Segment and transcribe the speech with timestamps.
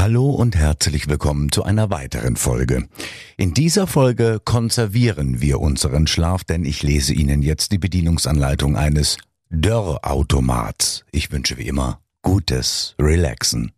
[0.00, 2.88] Hallo und herzlich willkommen zu einer weiteren Folge.
[3.36, 9.18] In dieser Folge konservieren wir unseren Schlaf, denn ich lese Ihnen jetzt die Bedienungsanleitung eines
[9.50, 11.04] Dörrautomats.
[11.12, 13.72] Ich wünsche wie immer gutes Relaxen.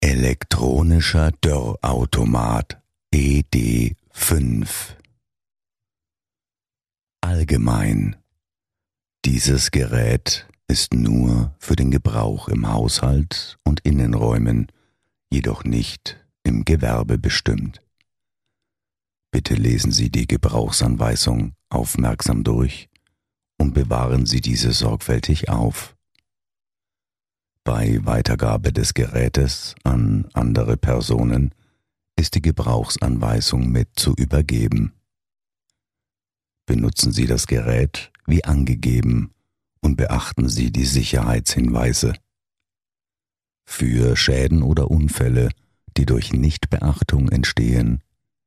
[0.00, 2.80] Elektronischer Dörrautomat
[3.12, 4.68] ED5
[7.22, 8.14] Allgemein.
[9.24, 14.72] Dieses Gerät ist nur für den Gebrauch im Haushalt und Innenräumen,
[15.30, 17.82] jedoch nicht im Gewerbe bestimmt.
[19.30, 22.88] Bitte lesen Sie die Gebrauchsanweisung aufmerksam durch
[23.58, 25.94] und bewahren Sie diese sorgfältig auf.
[27.64, 31.54] Bei Weitergabe des Gerätes an andere Personen
[32.16, 34.94] ist die Gebrauchsanweisung mit zu übergeben.
[36.64, 39.34] Benutzen Sie das Gerät wie angegeben
[39.82, 42.14] und beachten Sie die Sicherheitshinweise.
[43.66, 45.50] Für Schäden oder Unfälle,
[45.96, 48.02] die durch Nichtbeachtung entstehen,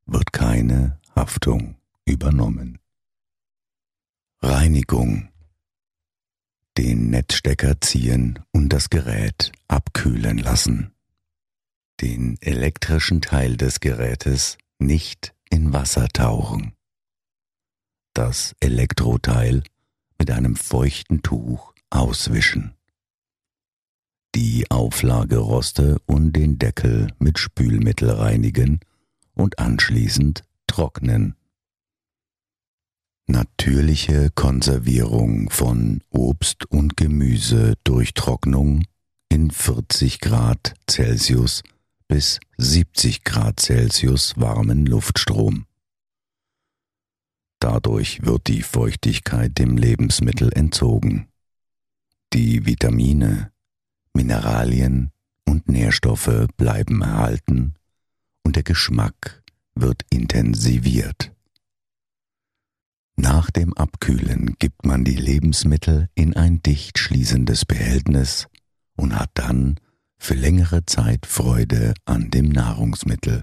[0.06, 2.80] wird keine Haftung übernommen.
[4.42, 5.30] Reinigung.
[6.78, 10.92] Den Netzstecker ziehen und das Gerät abkühlen lassen.
[12.02, 16.74] Den elektrischen Teil des Gerätes nicht in Wasser tauchen.
[18.14, 19.64] Das Elektroteil
[20.18, 22.74] mit einem feuchten Tuch auswischen.
[24.36, 28.80] Die Auflageroste und den Deckel mit Spülmittel reinigen
[29.34, 31.36] und anschließend trocknen.
[33.28, 38.84] Natürliche Konservierung von Obst und Gemüse durch Trocknung
[39.30, 41.64] in 40 Grad Celsius
[42.08, 45.66] bis 70 Grad Celsius warmen Luftstrom.
[47.66, 51.30] Dadurch wird die Feuchtigkeit dem Lebensmittel entzogen.
[52.32, 53.52] Die Vitamine,
[54.14, 55.10] Mineralien
[55.46, 57.74] und Nährstoffe bleiben erhalten
[58.44, 59.44] und der Geschmack
[59.74, 61.34] wird intensiviert.
[63.16, 68.48] Nach dem Abkühlen gibt man die Lebensmittel in ein dicht schließendes Behältnis
[68.96, 69.80] und hat dann
[70.20, 73.42] für längere Zeit Freude an dem Nahrungsmittel.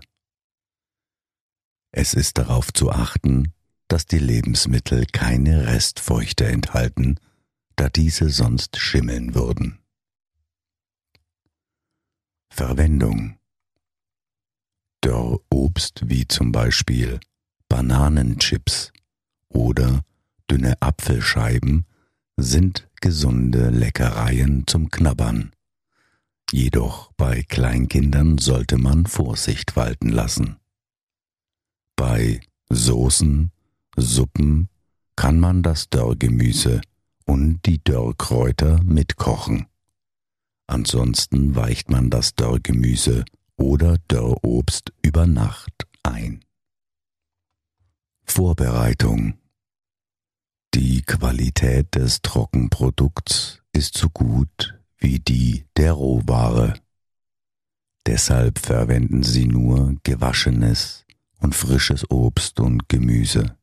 [1.91, 3.53] Es ist darauf zu achten,
[3.93, 7.21] dass die Lebensmittel keine Restfeuchte enthalten,
[7.77, 9.81] da diese sonst schimmeln würden.
[12.49, 13.37] Verwendung
[15.03, 17.21] Dörrobst wie zum Beispiel
[17.69, 18.95] Bananenchips
[19.51, 20.01] oder
[20.51, 21.85] dünne Apfelscheiben
[22.39, 25.53] sind gesunde Leckereien zum Knabbern.
[26.51, 30.57] Jedoch bei Kleinkindern sollte man Vorsicht walten lassen.
[31.95, 33.52] Bei Soßen,
[33.97, 34.69] Suppen
[35.17, 36.81] kann man das Dörrgemüse
[37.27, 39.67] und die Dörrkräuter mitkochen.
[40.67, 43.25] Ansonsten weicht man das Dörrgemüse
[43.57, 46.45] oder Dörrobst über Nacht ein.
[48.25, 49.35] Vorbereitung
[50.75, 56.75] Die Qualität des Trockenprodukts ist so gut wie die der Rohware.
[58.07, 61.05] Deshalb verwenden Sie nur gewaschenes
[61.39, 63.57] und frisches Obst und Gemüse.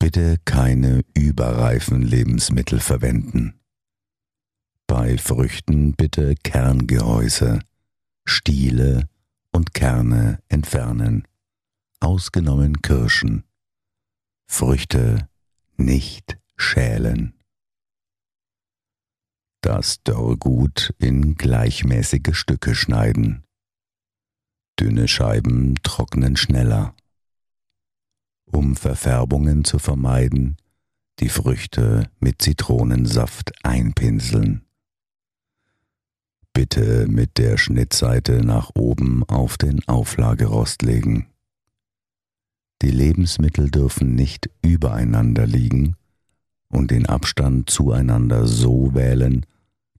[0.00, 3.60] Bitte keine überreifen Lebensmittel verwenden.
[4.86, 7.60] Bei Früchten bitte Kerngehäuse,
[8.24, 9.08] Stiele
[9.52, 11.28] und Kerne entfernen,
[12.00, 13.44] ausgenommen Kirschen.
[14.48, 15.28] Früchte
[15.76, 17.38] nicht schälen.
[19.60, 23.44] Das Dörrgut in gleichmäßige Stücke schneiden.
[24.78, 26.94] Dünne Scheiben trocknen schneller
[28.50, 30.56] um Verfärbungen zu vermeiden,
[31.20, 34.62] die Früchte mit Zitronensaft einpinseln.
[36.52, 41.26] Bitte mit der Schnittseite nach oben auf den Auflagerost legen.
[42.82, 45.96] Die Lebensmittel dürfen nicht übereinander liegen
[46.68, 49.46] und den Abstand zueinander so wählen,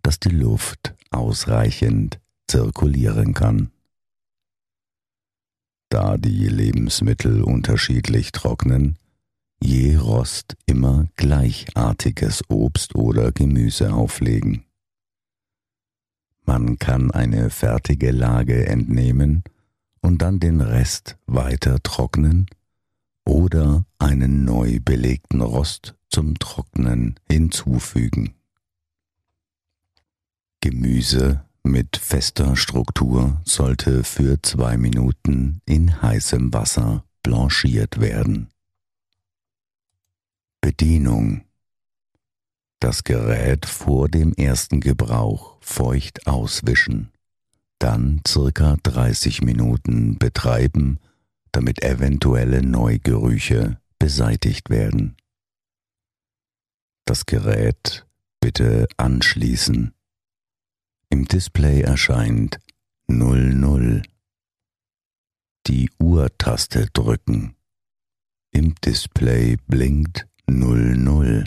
[0.02, 3.72] dass die Luft ausreichend zirkulieren kann.
[5.92, 8.98] Da die Lebensmittel unterschiedlich trocknen,
[9.62, 14.64] je Rost immer gleichartiges Obst oder Gemüse auflegen.
[16.46, 19.44] Man kann eine fertige Lage entnehmen
[20.00, 22.46] und dann den Rest weiter trocknen
[23.26, 28.36] oder einen neu belegten Rost zum Trocknen hinzufügen.
[30.62, 38.50] Gemüse mit fester Struktur sollte für zwei Minuten in heißem Wasser blanchiert werden.
[40.62, 41.44] Bedienung
[42.80, 47.12] Das Gerät vor dem ersten Gebrauch feucht auswischen,
[47.80, 51.00] dann circa 30 Minuten betreiben,
[51.52, 55.16] damit eventuelle Neugerüche beseitigt werden.
[57.06, 58.08] Das Gerät
[58.40, 59.94] bitte anschließen.
[61.12, 62.58] Im Display erscheint
[63.08, 64.02] 00.
[65.68, 67.58] Die Uhr-Taste drücken.
[68.52, 71.44] Im Display blinkt 00.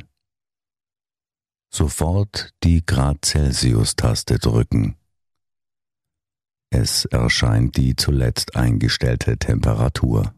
[1.70, 4.96] Sofort die Grad Celsius-Taste drücken.
[6.68, 10.34] Es erscheint die zuletzt eingestellte Temperatur.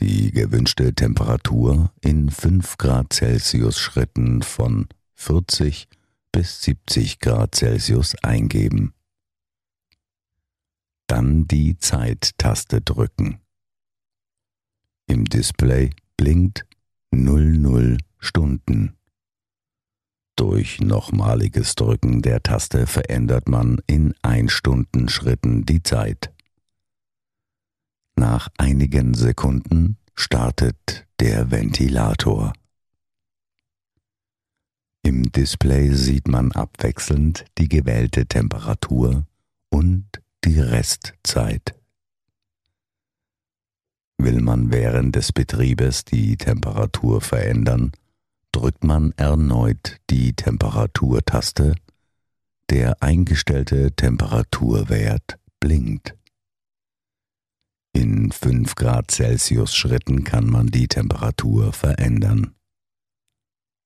[0.00, 6.01] Die gewünschte Temperatur in 5 Grad Celsius Schritten von 40 bis
[6.40, 8.94] 70 Grad Celsius eingeben.
[11.06, 13.40] Dann die Zeit-Taste drücken.
[15.06, 16.64] Im Display blinkt
[17.10, 18.96] 00 Stunden.
[20.36, 26.32] Durch nochmaliges Drücken der Taste verändert man in 1 Stunden Schritten die Zeit.
[28.16, 32.52] Nach einigen Sekunden startet der Ventilator.
[35.04, 39.26] Im Display sieht man abwechselnd die gewählte Temperatur
[39.68, 40.06] und
[40.44, 41.74] die Restzeit.
[44.18, 47.90] Will man während des Betriebes die Temperatur verändern,
[48.52, 51.74] drückt man erneut die Temperaturtaste,
[52.70, 56.16] der eingestellte Temperaturwert blinkt.
[57.92, 62.54] In 5 Grad Celsius Schritten kann man die Temperatur verändern.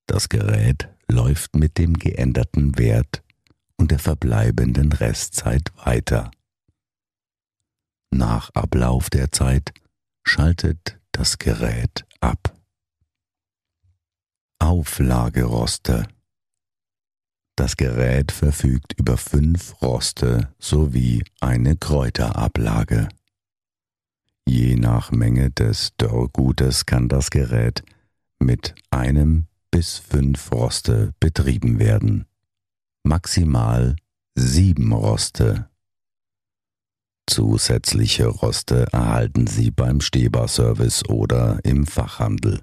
[0.07, 3.23] Das Gerät läuft mit dem geänderten Wert
[3.77, 6.31] und der verbleibenden Restzeit weiter.
[8.11, 9.73] Nach Ablauf der Zeit
[10.25, 12.57] schaltet das Gerät ab.
[14.59, 16.09] Auflageroste
[17.57, 23.09] Das Gerät verfügt über fünf Roste sowie eine Kräuterablage.
[24.49, 27.83] Je nach Menge des Dörrgutes kann das Gerät
[28.39, 32.27] mit einem bis fünf Roste betrieben werden.
[33.05, 33.97] Maximal
[34.35, 35.69] sieben Roste.
[37.29, 42.63] Zusätzliche Roste erhalten Sie beim Stehbarservice oder im Fachhandel.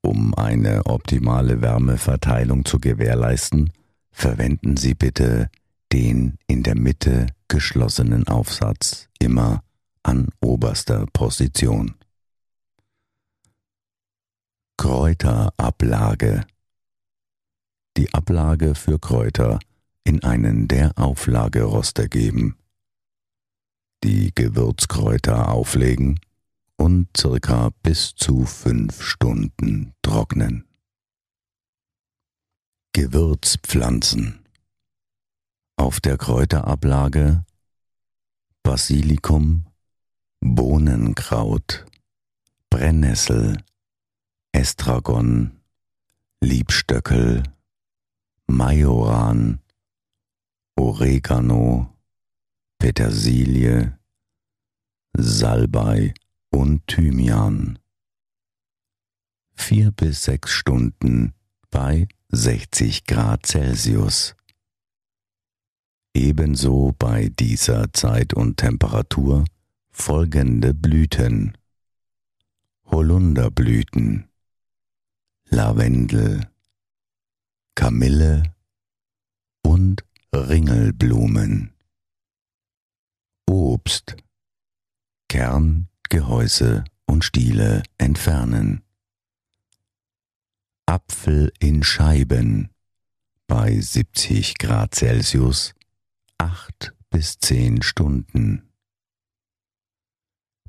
[0.00, 3.72] Um eine optimale Wärmeverteilung zu gewährleisten,
[4.10, 5.50] verwenden Sie bitte
[5.92, 9.62] den in der Mitte geschlossenen Aufsatz immer
[10.02, 11.94] an oberster Position.
[14.78, 16.46] Kräuterablage.
[17.96, 19.58] Die Ablage für Kräuter
[20.04, 22.56] in einen der Auflageroster geben.
[24.04, 26.20] Die Gewürzkräuter auflegen
[26.76, 30.64] und circa bis zu fünf Stunden trocknen.
[32.92, 34.46] Gewürzpflanzen.
[35.76, 37.44] Auf der Kräuterablage
[38.62, 39.66] Basilikum,
[40.40, 41.84] Bohnenkraut,
[42.70, 43.58] Brennnessel,
[44.58, 45.52] Estragon,
[46.40, 47.44] Liebstöckel,
[48.48, 49.60] Majoran,
[50.74, 51.96] Oregano,
[52.80, 53.96] Petersilie,
[55.16, 56.12] Salbei
[56.50, 57.78] und Thymian.
[59.54, 61.34] Vier bis sechs Stunden
[61.70, 64.34] bei 60 Grad Celsius.
[66.14, 69.44] Ebenso bei dieser Zeit und Temperatur
[69.92, 71.56] folgende Blüten.
[72.86, 74.28] Holunderblüten,
[75.50, 76.46] Lavendel,
[77.74, 78.42] Kamille
[79.62, 81.72] und Ringelblumen.
[83.48, 84.16] Obst,
[85.28, 88.82] Kern, Gehäuse und Stiele entfernen.
[90.84, 92.68] Apfel in Scheiben
[93.46, 95.74] bei 70 Grad Celsius
[96.36, 98.68] 8 bis 10 Stunden.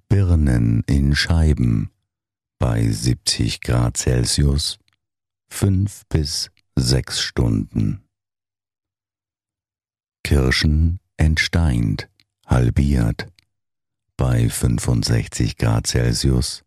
[0.08, 1.92] Birnen in Scheiben
[2.60, 4.78] bei 70 Grad Celsius
[5.48, 8.04] fünf bis sechs Stunden.
[10.24, 12.10] Kirschen entsteint,
[12.46, 13.32] halbiert
[14.18, 16.64] bei 65 Grad Celsius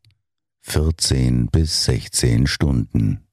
[0.63, 3.27] 14 bis 16 Stunden.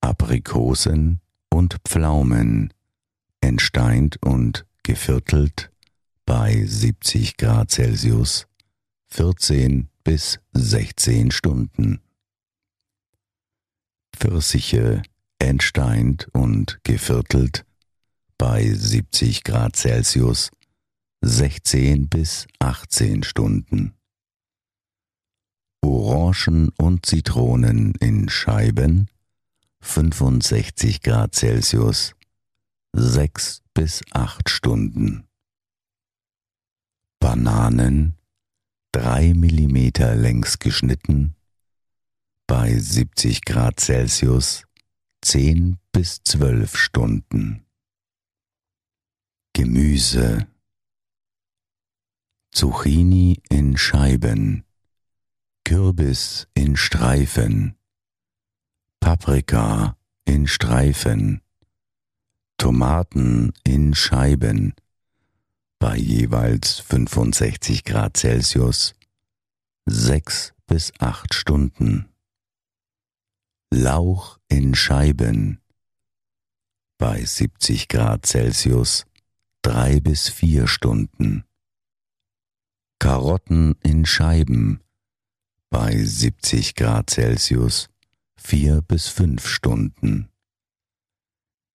[0.00, 1.20] Aprikosen
[1.50, 2.74] und Pflaumen
[3.40, 5.70] entsteint und geviertelt
[6.26, 8.46] bei 70 Grad Celsius
[9.14, 12.00] 14 bis 16 Stunden.
[14.12, 15.02] Pfirsiche
[15.38, 17.64] entsteint und geviertelt
[18.38, 20.50] bei 70 Grad Celsius
[21.20, 23.94] 16 bis 18 Stunden.
[25.80, 29.08] Orangen und Zitronen in Scheiben
[29.80, 32.16] 65 Grad Celsius
[32.94, 35.28] 6 bis 8 Stunden.
[37.20, 38.16] Bananen
[38.94, 41.34] 3 mm längs geschnitten
[42.46, 44.66] bei 70 Grad Celsius
[45.22, 47.66] 10 bis 12 Stunden.
[49.52, 50.46] Gemüse.
[52.52, 54.62] Zucchini in Scheiben,
[55.64, 57.74] Kürbis in Streifen,
[59.00, 61.40] Paprika in Streifen,
[62.58, 64.72] Tomaten in Scheiben
[65.78, 68.94] bei jeweils 65 Grad Celsius
[69.86, 72.08] 6 bis 8 Stunden.
[73.70, 75.60] Lauch in Scheiben
[76.98, 79.04] bei 70 Grad Celsius
[79.62, 81.44] drei bis vier Stunden.
[82.98, 84.80] Karotten in Scheiben
[85.70, 87.88] bei 70 Grad Celsius
[88.36, 90.28] vier bis fünf Stunden.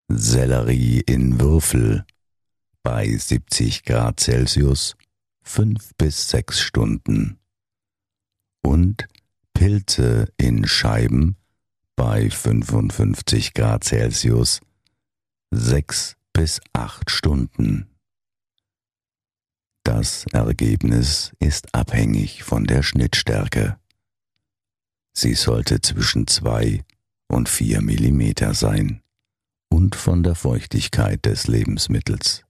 [0.08, 2.06] Sellerie in Würfel
[2.82, 4.96] bei 70 Grad Celsius
[5.42, 7.38] fünf bis sechs Stunden.
[8.62, 9.08] Und
[9.54, 11.36] Pilze in Scheiben
[11.96, 14.60] bei 55 Grad Celsius
[15.50, 17.88] sechs bis acht Stunden.
[19.82, 23.78] Das Ergebnis ist abhängig von der Schnittstärke.
[25.14, 26.84] Sie sollte zwischen zwei
[27.26, 29.02] und vier Millimeter sein
[29.70, 32.44] und von der Feuchtigkeit des Lebensmittels.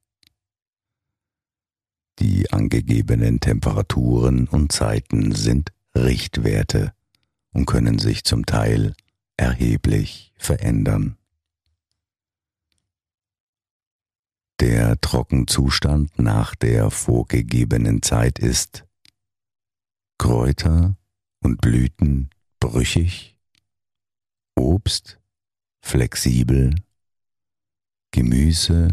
[2.20, 6.92] Die angegebenen Temperaturen und Zeiten sind Richtwerte
[7.52, 8.94] und können sich zum Teil
[9.36, 11.16] erheblich verändern.
[14.60, 18.84] Der Trockenzustand nach der vorgegebenen Zeit ist
[20.18, 20.96] Kräuter
[21.40, 23.38] und Blüten brüchig,
[24.56, 25.20] Obst
[25.80, 26.74] flexibel,
[28.10, 28.90] Gemüse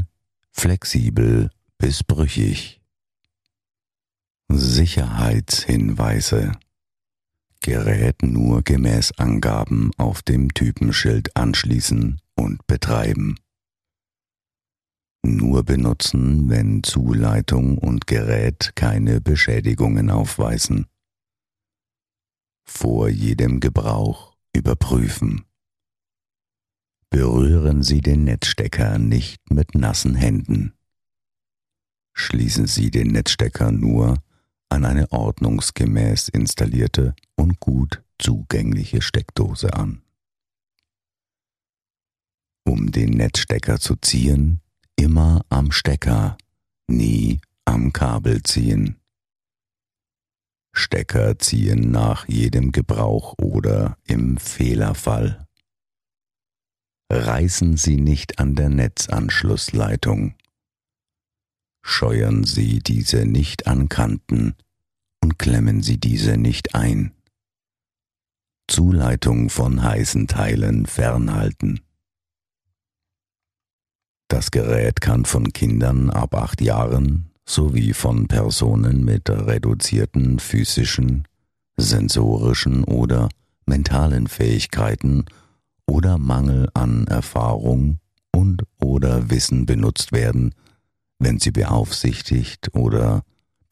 [0.52, 2.85] flexibel bis brüchig.
[4.50, 6.52] Sicherheitshinweise
[7.62, 13.40] Gerät nur gemäß Angaben auf dem Typenschild anschließen und betreiben.
[15.24, 20.86] Nur benutzen, wenn Zuleitung und Gerät keine Beschädigungen aufweisen.
[22.66, 25.46] Vor jedem Gebrauch überprüfen.
[27.10, 30.74] Berühren Sie den Netzstecker nicht mit nassen Händen.
[32.14, 34.20] Schließen Sie den Netzstecker nur
[34.76, 40.02] an eine ordnungsgemäß installierte und gut zugängliche Steckdose an.
[42.68, 44.60] Um den Netzstecker zu ziehen,
[44.98, 46.38] immer am Stecker,
[46.88, 49.00] nie am Kabel ziehen.
[50.74, 55.48] Stecker ziehen nach jedem Gebrauch oder im Fehlerfall.
[57.10, 60.36] Reißen Sie nicht an der Netzanschlussleitung.
[61.82, 64.56] Scheuern Sie diese nicht an Kanten
[65.26, 67.12] und klemmen Sie diese nicht ein.
[68.68, 71.80] Zuleitung von heißen Teilen fernhalten.
[74.28, 81.28] Das Gerät kann von Kindern ab acht Jahren sowie von Personen mit reduzierten physischen,
[81.76, 83.30] sensorischen oder
[83.66, 85.26] mentalen Fähigkeiten
[85.88, 87.98] oder Mangel an Erfahrung
[88.32, 90.54] und oder Wissen benutzt werden,
[91.18, 93.24] wenn sie beaufsichtigt oder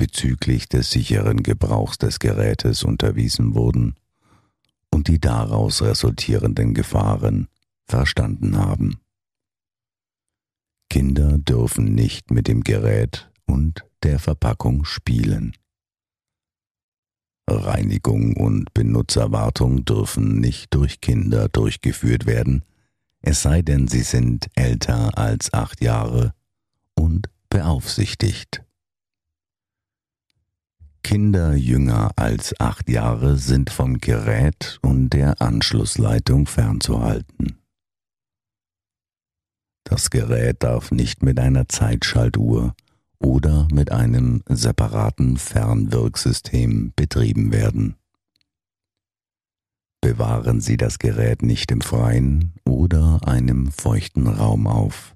[0.03, 3.95] bezüglich des sicheren Gebrauchs des Gerätes unterwiesen wurden
[4.91, 7.48] und die daraus resultierenden Gefahren
[7.86, 9.00] verstanden haben.
[10.89, 15.55] Kinder dürfen nicht mit dem Gerät und der Verpackung spielen.
[17.50, 22.65] Reinigung und Benutzerwartung dürfen nicht durch Kinder durchgeführt werden,
[23.22, 26.33] es sei denn, sie sind älter als acht Jahre
[26.93, 28.65] und beaufsichtigt.
[31.03, 37.60] Kinder jünger als acht Jahre sind vom Gerät und der Anschlussleitung fernzuhalten.
[39.83, 42.74] Das Gerät darf nicht mit einer Zeitschaltuhr
[43.19, 47.98] oder mit einem separaten Fernwirksystem betrieben werden.
[50.01, 55.15] Bewahren Sie das Gerät nicht im Freien oder einem feuchten Raum auf.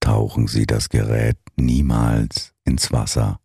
[0.00, 3.40] Tauchen Sie das Gerät niemals ins Wasser.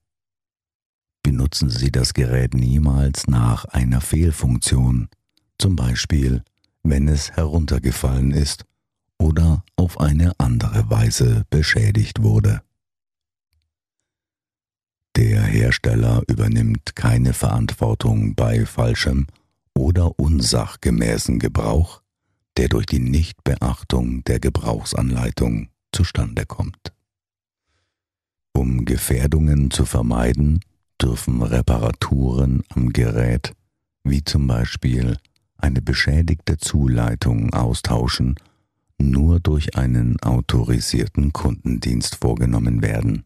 [1.23, 5.09] Benutzen Sie das Gerät niemals nach einer Fehlfunktion,
[5.57, 6.43] zum Beispiel
[6.83, 8.65] wenn es heruntergefallen ist
[9.17, 12.61] oder auf eine andere Weise beschädigt wurde.
[15.15, 19.27] Der Hersteller übernimmt keine Verantwortung bei falschem
[19.75, 22.01] oder unsachgemäßen Gebrauch,
[22.57, 26.93] der durch die Nichtbeachtung der Gebrauchsanleitung zustande kommt.
[28.53, 30.61] Um Gefährdungen zu vermeiden,
[31.01, 33.53] dürfen Reparaturen am Gerät,
[34.03, 35.17] wie zum Beispiel
[35.57, 38.35] eine beschädigte Zuleitung austauschen,
[38.97, 43.25] nur durch einen autorisierten Kundendienst vorgenommen werden.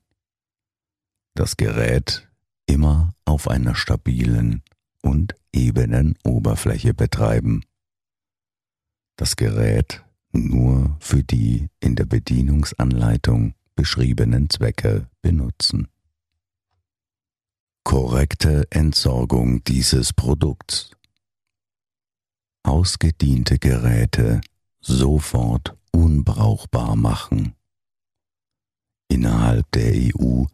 [1.33, 2.29] Das Gerät
[2.65, 4.61] immer auf einer stabilen
[5.01, 7.63] und ebenen Oberfläche betreiben.
[9.17, 15.87] Das Gerät nur für die in der Bedienungsanleitung beschriebenen Zwecke benutzen.
[17.85, 20.89] Korrekte Entsorgung dieses Produkts
[22.63, 24.41] ausgediente Geräte
[24.81, 27.53] sofort unbrauchbar machen.
[29.07, 30.45] Innerhalb der EU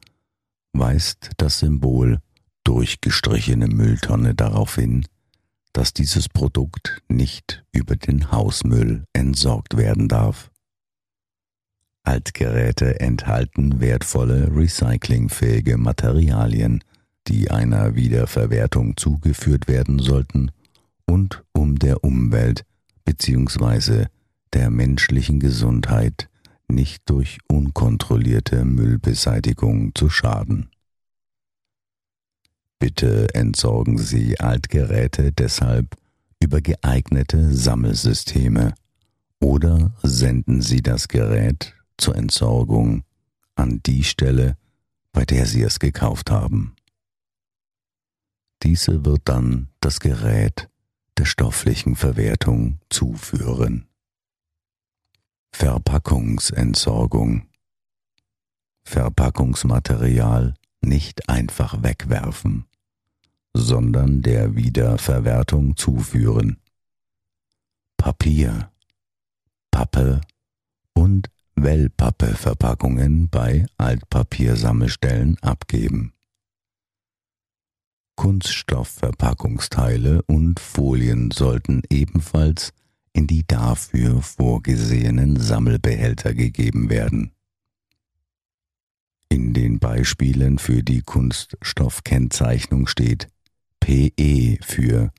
[0.74, 2.20] weist das Symbol
[2.66, 5.08] durchgestrichene Mülltonne darauf hin,
[5.72, 10.52] dass dieses Produkt nicht über den Hausmüll entsorgt werden darf.
[12.04, 16.84] Altgeräte enthalten wertvolle recyclingfähige Materialien,
[17.32, 20.52] die einer Wiederverwertung zugeführt werden sollten
[21.06, 22.66] und um der Umwelt
[23.06, 24.08] bzw.
[24.54, 26.30] der menschlichen Gesundheit
[26.68, 30.72] nicht durch unkontrollierte Müllbeseitigung zu schaden.
[32.80, 35.96] Bitte entsorgen Sie Altgeräte deshalb
[36.42, 38.74] über geeignete Sammelsysteme
[39.40, 43.04] oder senden Sie das Gerät zur Entsorgung
[43.56, 44.58] an die Stelle,
[45.14, 46.76] bei der Sie es gekauft haben.
[48.64, 50.70] Diese wird dann das Gerät
[51.18, 53.88] der stofflichen Verwertung zuführen.
[55.52, 57.48] Verpackungsentsorgung
[58.84, 62.66] Verpackungsmaterial nicht einfach wegwerfen,
[63.54, 66.60] sondern der Wiederverwertung zuführen.
[67.98, 68.72] Papier,
[69.70, 70.22] Pappe
[70.94, 76.14] und Wellpappe-Verpackungen bei Altpapiersammelstellen abgeben.
[78.22, 82.72] Kunststoffverpackungsteile und Folien sollten ebenfalls
[83.14, 87.32] in die dafür vorgesehenen Sammelbehälter gegeben werden.
[89.28, 93.28] In den Beispielen für die Kunststoffkennzeichnung steht
[93.80, 95.12] PE für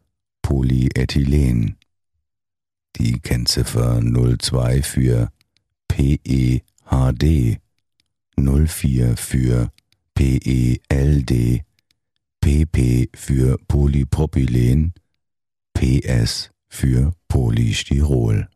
[0.42, 1.78] Polyethylen,
[2.94, 5.32] die Kennziffer 02 für
[5.88, 7.58] PEHD,
[8.36, 9.72] 04 für
[10.14, 11.64] PELD
[12.42, 14.92] PP für Polypropylen,
[15.74, 18.48] PS für Polystyrol.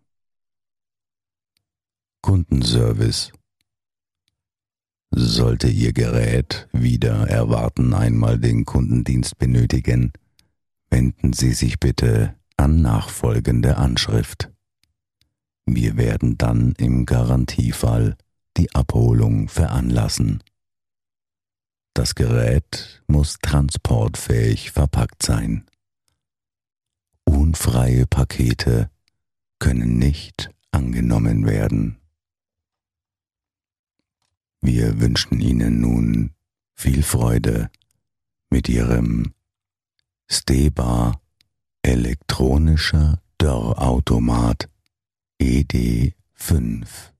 [2.20, 3.32] Kundenservice
[5.12, 10.12] sollte Ihr Gerät wieder erwarten einmal den Kundendienst benötigen,
[10.90, 14.50] wenden Sie sich bitte an nachfolgende Anschrift.
[15.64, 18.16] Wir werden dann im Garantiefall
[18.56, 20.42] die Abholung veranlassen.
[21.96, 25.64] Das Gerät muss transportfähig verpackt sein.
[27.24, 28.90] Unfreie Pakete
[29.58, 31.96] können nicht angenommen werden.
[34.60, 36.34] Wir wünschen Ihnen nun
[36.74, 37.70] viel Freude
[38.50, 39.32] mit Ihrem
[40.26, 41.18] Steba
[41.80, 44.68] elektronischer Dörrautomat
[45.40, 47.15] ED5.